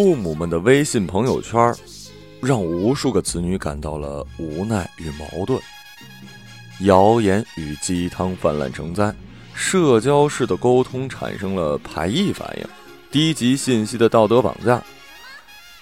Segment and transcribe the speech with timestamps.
[0.00, 1.74] 父母们的微信朋友圈，
[2.40, 5.60] 让无数个子女感到了无奈与矛盾。
[6.82, 9.12] 谣言与鸡汤泛滥成灾，
[9.54, 12.68] 社交式的沟通产生了排异反应，
[13.10, 14.80] 低级信息的道德绑架。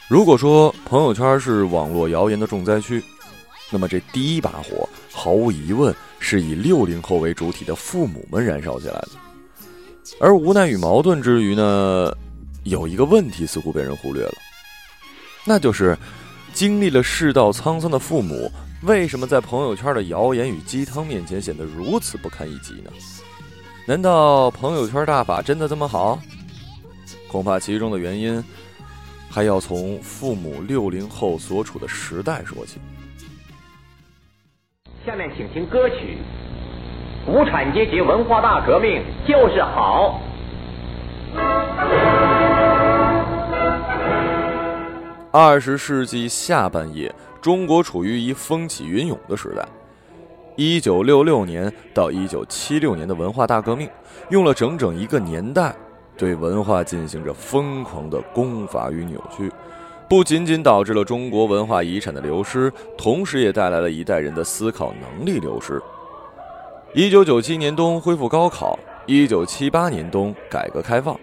[0.08, 3.04] 如果说朋友圈是网络谣言的重灾区，
[3.70, 9.10] 那么这第一把火，毫无疑问是以六零后为主体的父母们燃烧起来的。
[10.18, 12.16] 而无奈与矛盾之余呢，
[12.66, 14.34] 有一个问题似乎被人忽略了，
[15.44, 15.96] 那就是
[16.52, 18.50] 经历了世道沧桑的父母，
[18.82, 22.90] 为什么在朋友圈的谣言与鸡汤面前显得如此不堪一击呢？
[23.86, 26.18] 难道朋友圈大法真的这么好？
[27.28, 28.42] 恐怕其中的原因，
[29.30, 32.80] 还要从父母六零后所处的时代说起。
[35.04, 36.18] 下面请听歌曲。
[37.28, 40.20] 无产阶级文化大革命就是好。
[45.38, 49.68] 二十世纪下半叶，中国处于一风起云涌的时代。
[50.54, 53.86] 一九六六年到一九七六年的文化大革命，
[54.30, 55.76] 用了整整一个年代，
[56.16, 59.52] 对文化进行着疯狂的攻伐与扭曲，
[60.08, 65.78] 不仅仅导致了中国文化遗产的流失，同时也带来了一代人的思考能力流失。
[66.94, 71.14] 一九九七年冬恢复高考，一九七八年冬改革开放，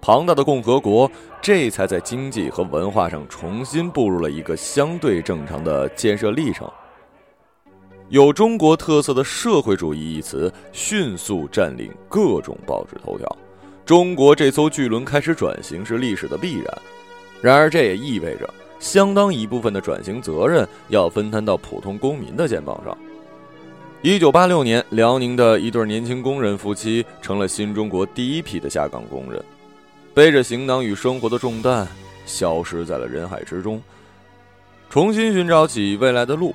[0.00, 6.70] 庞大的共和国这才在经济和文化上重新步入了一个相对正常的建设历程。
[8.08, 13.36] 有中国特色的社会主义一词迅速占领各种报纸头条，
[13.84, 16.78] 中国这艘巨轮开始转型是历史的必然。
[17.40, 18.48] 然而，这也意味着
[18.80, 22.96] 相当一部分的转型责任要分摊到普通公民的肩膀上。
[24.00, 29.44] 一九八六年，辽宁的一对年轻工人夫妻成了新中国第一批的下岗工人，
[30.18, 31.86] 背着行囊与生活的重担，
[32.26, 33.80] 消失在了人海之中，
[34.90, 36.52] 重新寻找起未来的路。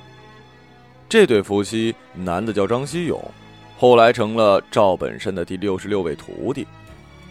[1.08, 3.18] 这对夫妻，男的叫张希勇，
[3.78, 6.68] 后来成了赵本山的第六十六位徒弟，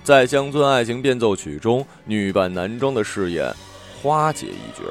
[0.02, 3.54] 在《乡村爱情变奏曲》中女扮男装的饰演
[4.00, 4.84] 花姐一角。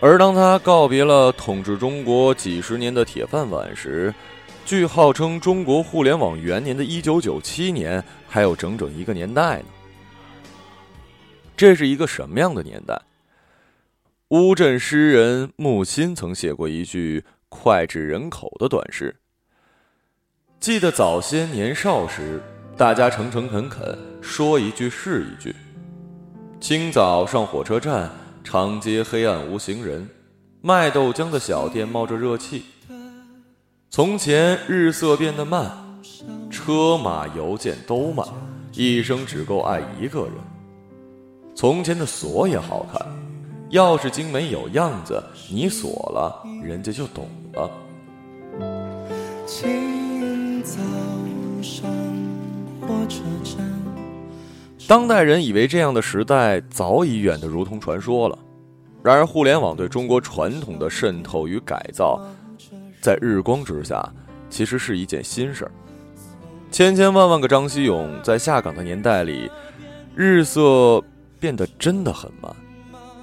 [0.00, 4.14] 而当他告别了统治中国几十年的铁饭碗时，
[4.64, 9.64] 距号称中国互联网元年的一九九七年还有整整一个年代呢。
[11.62, 13.00] 这是一个什么样的年代？
[14.30, 19.14] 乌镇诗人木心曾写过一句脍炙人口的短诗
[20.58, 22.42] ：“记得早些年少时，
[22.76, 25.54] 大家诚诚恳恳，说一句是一句。
[26.60, 28.10] 清早上火车站。”
[28.42, 30.08] 长街黑暗无行人，
[30.62, 32.64] 卖豆浆的小店冒着热气。
[33.88, 35.70] 从前日色变得慢，
[36.50, 38.26] 车马邮件都慢，
[38.72, 40.51] 一生只够爱一个人。
[41.54, 43.06] 从前的锁也好看，
[43.70, 47.70] 钥匙精美有样子，你锁了，人家就懂了。
[54.88, 58.38] 当代人以为这样的时代早已远得如同传说了，
[59.02, 62.20] 然而互联网对中国传统的渗透与改造，
[63.00, 64.02] 在日光之下，
[64.50, 65.70] 其实是一件新事儿。
[66.70, 69.50] 千千万万个张希勇在下岗的年代里，
[70.16, 71.02] 日色
[71.42, 72.54] 变得真的很慢，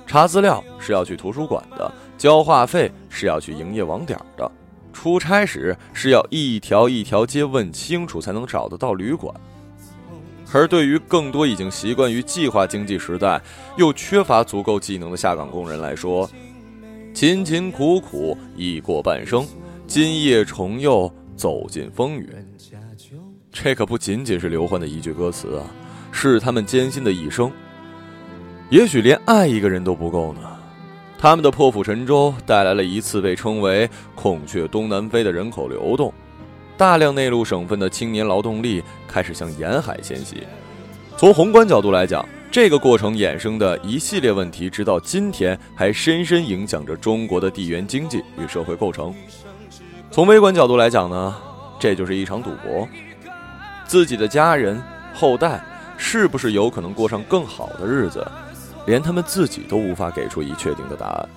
[0.06, 4.52] 查资料是要去图书馆的，交话费是要去营业网点的，
[4.92, 9.34] 出差时是要一条一条街问清楚才能找得到旅馆。
[10.52, 13.42] 而对于更多已经习惯于计划经济时代，
[13.78, 16.30] 又缺乏足够技能的下岗工人来说，
[17.14, 19.48] 勤勤苦苦已过半生，
[19.88, 22.30] 今夜重又走进风雨。
[23.50, 25.64] 这可不仅仅是刘欢的一句歌词啊，
[26.12, 27.50] 是他们艰辛的一生。
[28.70, 30.42] 也许连爱一个人都不够呢。
[31.18, 36.14] 他们的破釜沉舟带来了一次被称为“孔雀东南飞”的人口流动。
[36.78, 40.44] 大量内陆省份的青年劳动力开始向沿海迁徙。
[41.18, 49.14] 从宏观角度来讲，这个过程衍生的一系列问题，直到今天还深深影响着中国的地缘经济与社会构成。
[50.10, 51.36] 从微观角度来讲呢，
[51.78, 52.88] 这就是一场赌博。
[53.86, 54.82] 自己的家人
[55.14, 55.62] 后代
[55.98, 58.26] 是不是有可能过上更好的日子，
[58.86, 61.30] 连他们自己都无法给出一确定的答案。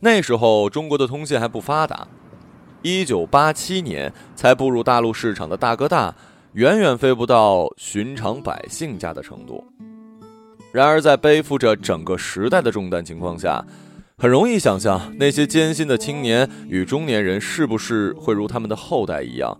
[0.00, 2.06] 那时候中国的通信还不发达，
[2.82, 6.14] 一九八七年才步入大陆市场的大哥大，
[6.52, 9.64] 远远飞不到寻常百姓家的程度。
[10.70, 13.64] 然而，在背负着整个时代的重担情况下，
[14.16, 19.58] 很容易想象那些艰辛的青年与中年人是不是会如他们的后代一样，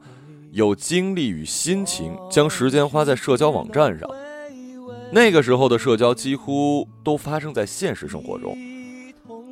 [0.50, 4.08] 有精力与心情将时间花在社交网站上。
[5.10, 8.56] 那个时候的社交几乎都发生在现实生活中，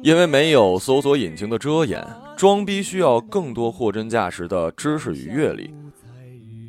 [0.02, 2.06] 因为没有搜索引擎的遮掩，
[2.37, 5.75] 装逼需要更多货真价实的知识与阅历。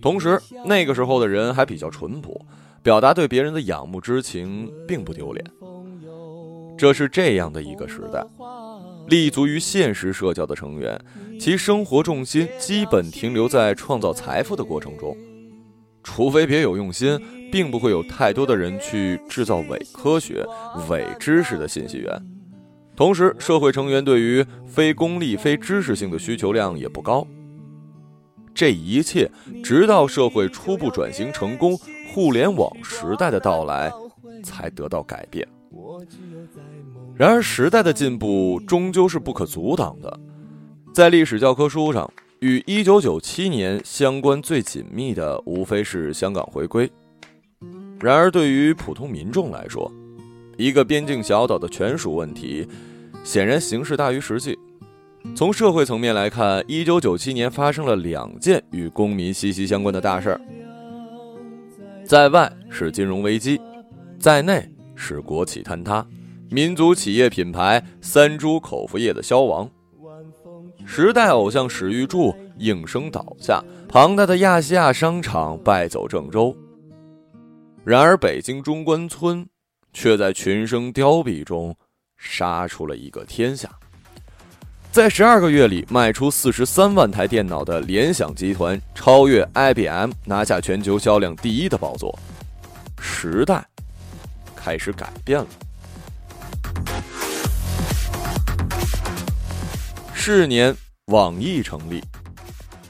[0.01, 2.39] 同时，那个时候的人还比较淳朴，
[2.81, 5.45] 表达对别人的仰慕之情并不丢脸。
[6.77, 8.23] 这是这样的一个时代，
[9.07, 10.99] 立足于现实社交的成员，
[11.39, 15.15] 其生活重心基本停留在创造财富的过程中，
[16.03, 17.19] 除非别有用心。
[17.49, 20.45] 并不会有太多的人去制造伪科学、
[20.89, 22.21] 伪知识的信息源。
[22.93, 27.25] 同时，社会成员对于非功利、非知识性的需求量也不高。
[28.53, 29.31] 这一切，
[29.63, 31.79] 直到社会初步转型成功、
[32.13, 33.89] 互联网时代的到来，
[34.43, 35.47] 才得到改变。
[37.15, 40.19] 然而，时代的进步终究是不可阻挡的。
[40.93, 46.89] 在历史教科书上，与1997年相关最紧密的，无非是香港回归。
[47.99, 49.91] 然而，对于普通民众来说，
[50.57, 52.67] 一个边境小岛的权属问题，
[53.23, 54.57] 显然形式大于实际。
[55.35, 60.41] 从社会层面来看，一九九七年发生了两件与公民息息相关的大事儿：
[62.05, 63.59] 在外是金融危机，
[64.19, 66.05] 在内是国企坍塌，
[66.49, 69.69] 民族企业品牌三株口服液的消亡，
[70.85, 76.53] 时代偶像史玉柱应声倒下，庞大的亚细亚商场败走郑州。
[77.85, 79.47] 然而，北京中关村
[79.93, 81.73] 却在群生凋敝中
[82.17, 83.69] 杀出了一个天下。
[84.91, 92.17] 在十二个月里卖出四十三万台电脑的联想集团，超越 IBM，拿下全球销量第一的宝座。
[92.99, 93.63] 时代
[94.67, 95.47] 开始改变了。
[100.13, 100.75] 是年，
[101.05, 102.01] 网易成立；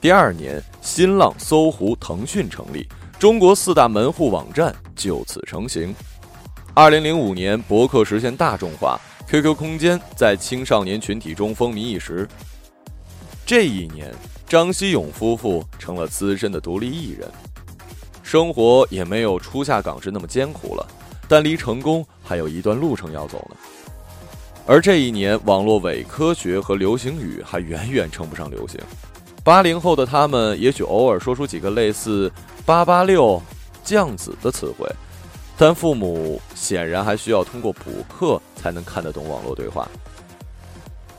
[0.01, 2.87] 第二年，新浪、搜狐、腾讯成立。
[3.19, 5.93] 中国四大门户网站就此成型。
[6.73, 12.27] 二零零五年，博客实现大众化，QQ 空间在青少年群体中风靡一时。
[13.45, 14.11] 这一年，
[14.47, 17.31] 张希勇夫妇成了资深的独立艺人，
[18.23, 20.87] 生活也没有初下岗时那么艰苦了，
[21.27, 23.57] 但离成功还有一段路程要走呢。
[24.65, 28.79] 而这一年，网络伪科学和流行语还远远称不上流行。
[29.43, 32.31] 八零后的他们，也许偶尔说出几个类似。
[32.65, 33.41] 八八六，
[33.81, 34.85] 酱紫的词汇，
[35.57, 39.87] 但父母显然还需要通过补课才能看得懂网络对话。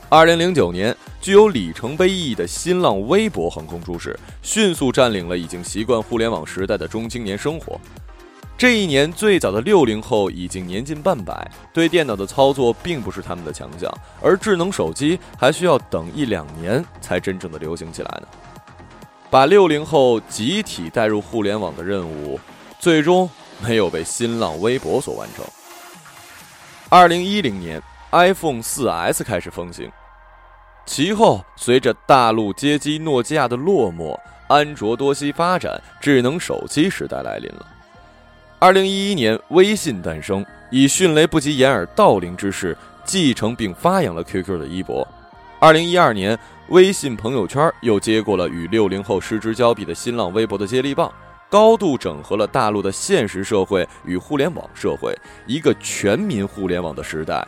[0.09, 7.79] 二零零九年，具有里程碑意义的新浪微博横空出世，迅速占领了已经习惯互联网时代的中青年生活。
[8.59, 13.89] 这一年，最早的六零后已经年近半百，对电脑的操作并不是他们的强项，
[14.21, 18.27] 而智能手机还需要等一两年才真正的流行起来呢。
[19.29, 22.37] 把六零后集体带入互联网的任务，
[22.79, 23.29] 最终
[23.65, 25.45] 没有被新浪微博所完成。
[26.89, 29.89] 二零一零年，iPhone 四 S 开始风行，
[30.85, 37.65] 其后随着大陆接机诺基亚的落寞，安卓多西发展，智能手机时代来临了。
[38.59, 45.07] 二零一一年，微信诞生，以迅雷不及掩耳盗铃之势继承并发扬了 QQ 的衣钵。
[45.59, 46.37] 二零一二年。
[46.69, 51.11] 微信朋友圈又接过了与六零后失之交臂的新浪微博的接力棒，
[51.49, 57.43] 高度整合了大陆的现实社会与互联网社会，一个全民互联网的时代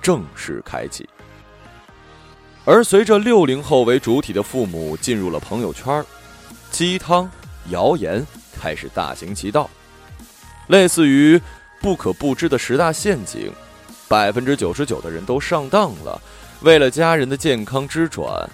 [0.00, 1.06] 正式开启。
[2.64, 6.02] 而随着六零后为主体的父母进入了朋友圈，
[6.70, 7.30] 鸡汤、
[7.68, 8.26] 谣言
[8.58, 9.68] 开始大行其道，
[10.68, 11.40] 类似于
[11.80, 13.52] 不可不知的十大陷阱，
[14.06, 16.20] 百分之九十九的人都上当了。
[16.60, 18.48] 为了家人的健康之转，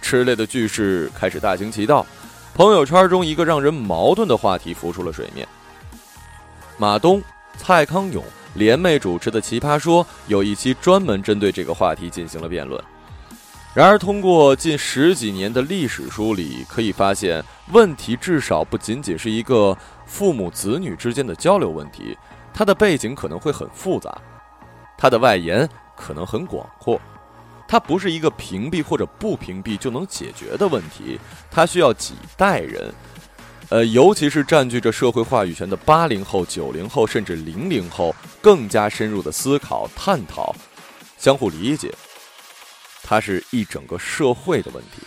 [0.00, 2.06] 吃类的句式开始大行其道。
[2.54, 5.46] 朋友圈中一个让人矛盾的话题浮出了水面。
[6.76, 7.22] 马东、
[7.56, 8.22] 蔡康永
[8.54, 12.82] 联袂主持的《奇葩说》有一期专门针对这个话题进行了辩论。
[13.74, 19.76] 然而，通过近十几年的历史梳理，可以发现问题至少不仅仅是一个
[20.06, 22.16] 父母子女之间的交流问题，
[22.52, 24.16] 它的背景可能会很复杂，
[24.96, 27.00] 它的外延可能很广阔。
[27.66, 31.18] 它不是一个屏蔽或者不屏蔽就能解决的问题，
[31.50, 32.94] 它需要几代人，
[33.70, 40.54] 呃，尤其是占据着社会话语权的八零后、九零后甚至零零后，更加深入的思考、探讨、
[41.18, 41.92] 相互理解。
[43.04, 45.02] 它是一整个社会的问题。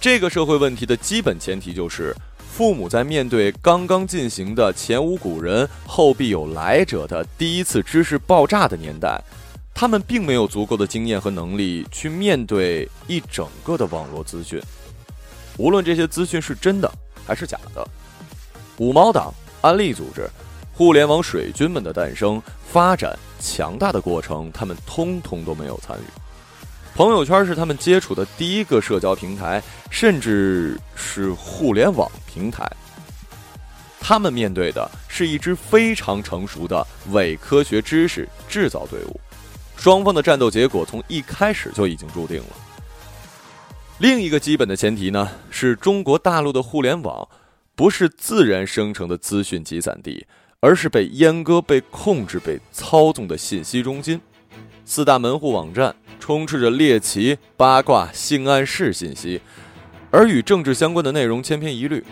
[0.00, 2.12] 这个社会问题的基本前提就是，
[2.50, 9.22] 父母在面对刚刚进行的“前无古人，后必有来者”的第一次知识爆炸的年代。
[9.74, 14.60] 他们并没有足够的经验和能力去面对一整个的网络资讯，
[15.56, 16.92] 无论这些资讯是真的
[17.26, 17.86] 还是假的。
[18.76, 20.28] 五毛党、安利组织、
[20.74, 26.21] 互联网水军们的诞生、发展、强大的过程，他们通通都没有参与。
[26.94, 32.70] 朋友圈是他们接触的第一个社交平台，甚至是互联网平台。
[33.98, 39.20] 他们面对的是一支非常成熟的伪科学知识制造队伍，
[39.76, 42.56] 双方的战斗结果从一开始就已经注定了。
[43.98, 47.26] 另一个基本的前提呢，是中国大陆的互联网
[47.74, 50.26] 不是自然生成的资讯集散地，
[50.60, 54.20] 而是被阉割、被控制、被操纵的信息中心。
[54.84, 59.40] 四大门户网站充斥着猎奇、八卦、性暗示信息，
[60.08, 62.04] 而与政治相关的内容千篇一律。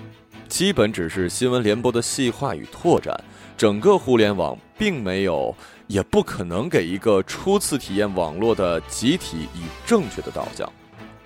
[0.49, 3.17] 基本只是新闻联播的细化与拓展，
[3.57, 5.55] 整个互联网并没有，
[5.87, 10.69] 也不可能给一个初次体验网络的集体以正确的导向，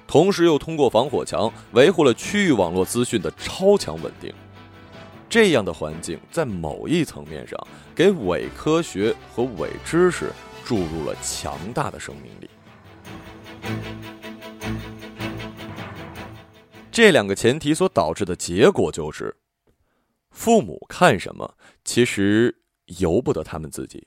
[0.07, 4.31] 同时又通过防火墙维护了区域网络资讯的超强稳定。
[5.31, 7.59] 这样的环境在某一层面上
[7.95, 10.31] 给伪科学和伪知识
[10.67, 12.51] 注入了强大的生命力。
[16.91, 19.37] 这两个前提所导致的结果就是，
[20.31, 22.63] 父母看什么，其实
[23.01, 24.07] 由不得他们自己。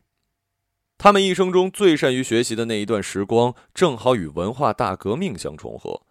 [0.97, 6.01] 他们一生中最善于学习的那一段时光，正好与文化大革命相重合；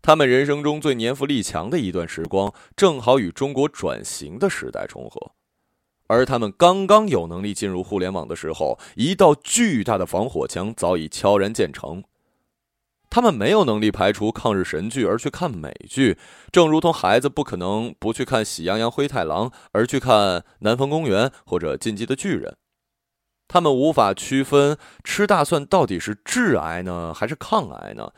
[0.00, 5.32] 他们人生中最年富力强的一段时光，正好与中国转型的时代重合。
[6.06, 12.02] 而他们刚刚有能力进入互联网的时候，一道巨大的防火墙早已悄然建成。
[13.14, 16.16] 他们没有能力排除抗日神剧而去看美剧，
[16.50, 22.52] 正如同孩子不可能不去看《喜羊羊灰太狼》而去看《南方公园》或者《进击的巨人》。
[23.48, 28.14] 他们无法区分吃大蒜到底是致癌呢还是抗癌呢？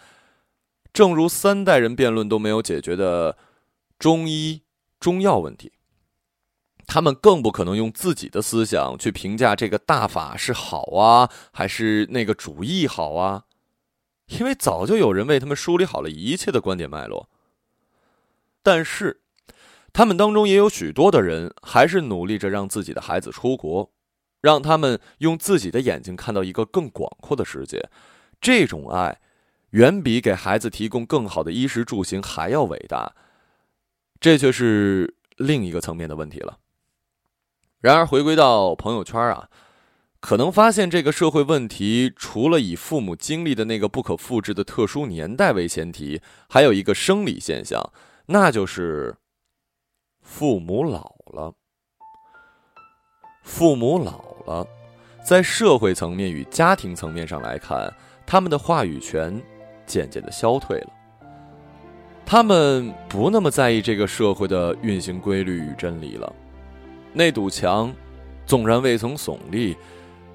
[0.92, 3.36] 正如三代人辩论都没有解决的
[3.98, 4.62] 中医
[5.00, 5.72] 中药问题，
[6.86, 13.42] 他们更不可能用自己的思想去评价这个大法是好啊，还是那个主义好啊。
[14.26, 17.28] 因为早就有人为他们梳理好了一切的观点脉络，
[18.62, 19.20] 但是，
[19.92, 23.92] 他们当中也有许多的人还是努力着让自己的孩子出国，
[24.40, 27.90] 让他们用自己的眼睛看到一个更广阔的世界。
[28.40, 29.20] 这种爱，
[29.70, 33.14] 远比给孩子提供更好的衣食住行还要伟大。
[34.18, 36.58] 这却是另一个层面的问题了。
[37.80, 39.50] 然而，回归到朋友圈啊。
[40.24, 47.92] 可能发现这个社会问题，除了以父母经历的那个不可复制的特殊年代为前提，还有一个生理现象，
[48.24, 49.16] 那就是
[50.22, 51.52] 父母老了。
[53.42, 54.66] 父母老了，
[55.22, 57.92] 在社会层面与家庭层面上来看，
[58.26, 59.38] 他们的话语权
[59.84, 60.88] 渐渐的消退了。
[62.24, 66.34] 他们不那么在意这个社会的运行规律与真理了。
[67.12, 67.92] 那堵墙，
[68.46, 69.76] 纵然未曾耸立。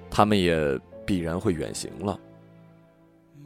[0.10, 2.20] 他们也必然会远行了。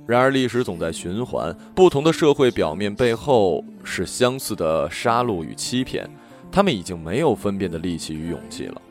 [0.05, 6.09] 然而，历史总在循环，不同的社会表面背后是相似的杀戮与欺骗。
[6.51, 8.81] 他们已经没有分辨的力气与勇气了。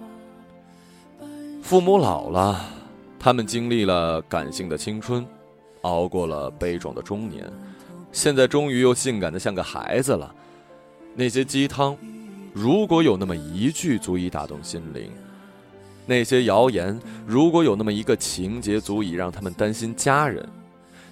[1.63, 2.65] 父母老了，
[3.19, 5.25] 他们经历了感性的青春，
[5.83, 7.45] 熬过了悲壮的中年，
[8.11, 10.35] 现在终于又性感的像个孩子了。
[11.15, 11.97] 那些鸡汤，
[12.53, 15.11] 如果有那么一句足以打动心灵。
[16.07, 20.45] 那些谣言，如果有那么一个情节足以让他们担心家人；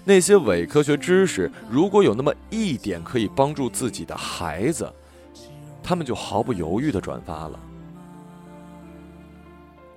[0.03, 4.91] 那些伪科学知识，如果有那么一点可以帮助自己的孩子，
[5.81, 7.59] 他们就毫不犹豫的转发了。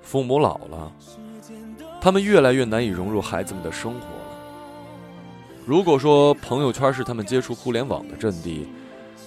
[0.01, 0.93] 父母老了，
[2.01, 4.25] 他们越来越难以融入孩子们的生活了。
[5.67, 8.69] 如果说朋友圈是他们接触互联网的阵地，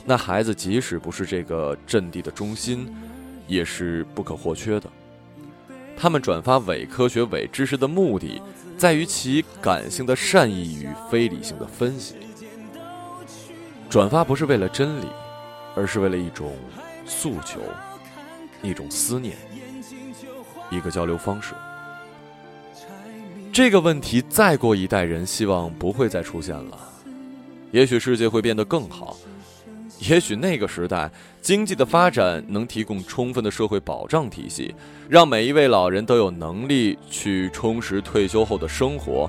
[0.05, 2.87] 那孩子即使不是这个阵地的中心，
[3.47, 4.89] 也是不可或缺的。
[5.99, 8.39] 他们转发伪科学、伪知识的目的，
[8.77, 12.15] 在于其感性的善意与非理性的分析。
[13.89, 15.07] 转发不是为了真理，
[15.75, 16.55] 而是为了一种
[17.05, 17.59] 诉求、
[18.61, 19.35] 一种思念、
[20.69, 21.55] 一个交流方式。
[23.51, 26.77] 这个问题再过一代人，希望不会再出现了。
[27.71, 29.17] 也许世界会变得更好。
[29.99, 31.09] 也许那个时代，
[31.41, 34.75] 经济的发展能提供充分的社会保障体系，
[35.09, 39.27] 让每一位老人都有能力去充实退休后的生活，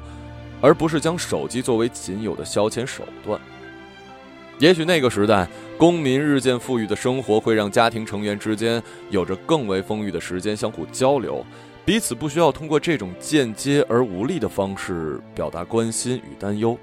[0.61, 3.41] 而不是将手机作为仅有的消遣手段。
[4.59, 5.49] 也许那个时代，
[5.79, 11.47] 公民日渐富裕的生活会让家庭成员之间有着更为丰裕的时间相互交流，
[11.85, 16.77] 彼此不需要通过这种间接而无力的方式表达关心与担忧。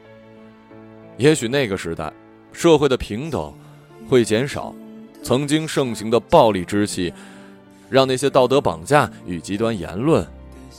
[1.17, 2.11] 也许那个时代，
[2.51, 3.53] 社会的平等。
[4.07, 4.73] 会减少，
[5.23, 7.13] 曾经盛行的暴力之气，
[7.89, 10.25] 让那些道德绑架与极端言论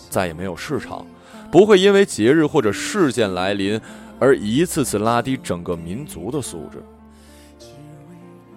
[0.08, 1.06] 再也没有市场，
[1.50, 3.80] 不会因为节日或者事件来临
[4.18, 6.82] 而一次次拉低整个民族的素质。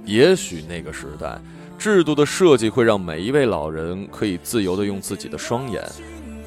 [0.06, 1.40] 也许那个时代，
[1.78, 5.84] 制度的设计会让每一位老人可以自由地用自己的双眼，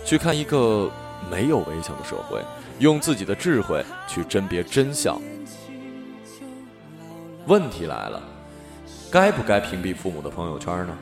[0.04, 0.90] 去看一个
[1.30, 2.40] 没有围墙的社会，
[2.78, 5.20] 用自己的智慧去甄别真相。
[7.46, 8.22] 问题来了，
[9.10, 10.96] 该不该屏蔽父母的朋友圈呢？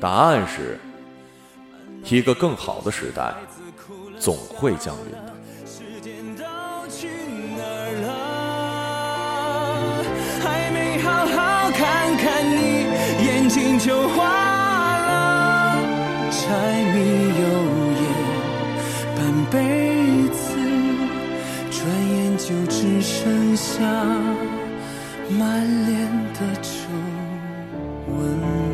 [0.00, 0.78] 答案是，
[2.04, 3.34] 一个更好的时代
[4.18, 5.18] 总会降临的。
[10.42, 12.86] 还没好好看看你，
[13.24, 14.24] 眼睛就花
[14.98, 15.78] 了。
[16.30, 16.38] 柴
[16.92, 16.98] 米
[17.28, 17.42] 油
[18.00, 18.02] 盐
[19.16, 19.18] 半
[19.50, 19.54] 辈
[20.28, 20.49] 子，
[22.42, 23.82] 就只剩下
[25.28, 26.70] 满脸的皱
[28.08, 28.69] 纹。